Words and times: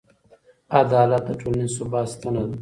عدالت 0.79 1.23
د 1.27 1.29
ټولنیز 1.39 1.71
ثبات 1.77 2.07
ستنه 2.13 2.41
ده. 2.49 2.55